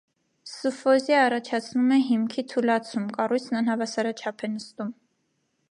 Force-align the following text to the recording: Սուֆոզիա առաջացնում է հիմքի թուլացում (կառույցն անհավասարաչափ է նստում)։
Սուֆոզիա 0.51 1.19
առաջացնում 1.25 1.93
է 1.97 1.99
հիմքի 2.07 2.45
թուլացում 2.53 3.07
(կառույցն 3.19 3.61
անհավասարաչափ 3.61 4.47
է 4.49 4.53
նստում)։ 4.57 4.93